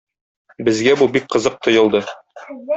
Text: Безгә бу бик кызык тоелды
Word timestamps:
Безгә 0.69 0.95
бу 1.03 1.09
бик 1.17 1.29
кызык 1.37 1.61
тоелды 1.69 2.05